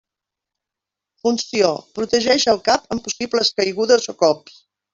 Funció: 1.27 1.69
protegeix 1.99 2.47
el 2.55 2.63
cap 2.71 2.91
en 2.97 3.03
possibles 3.09 3.53
caigudes 3.61 4.11
o 4.15 4.17
cops. 4.27 4.59